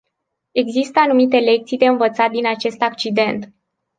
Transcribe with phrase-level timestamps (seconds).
[0.51, 3.51] Există anumite lecții de învățat din acest accident.